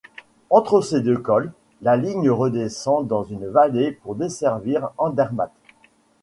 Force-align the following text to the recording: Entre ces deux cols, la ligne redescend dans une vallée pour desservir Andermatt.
Entre 0.49 0.81
ces 0.81 1.01
deux 1.01 1.19
cols, 1.19 1.53
la 1.83 1.95
ligne 1.95 2.31
redescend 2.31 3.05
dans 3.07 3.23
une 3.23 3.47
vallée 3.47 3.91
pour 3.91 4.15
desservir 4.15 4.89
Andermatt. 4.97 5.53